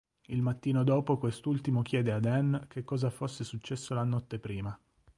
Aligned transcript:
Il 0.29 0.41
mattino 0.41 0.83
dopo 0.83 1.19
quest'ultimo 1.19 1.83
chiede 1.83 2.11
ad 2.11 2.25
Ann 2.25 2.55
che 2.67 2.83
cosa 2.83 3.11
fosse 3.11 3.43
successo 3.43 3.93
la 3.93 4.03
notte 4.03 4.39
prima. 4.39 4.75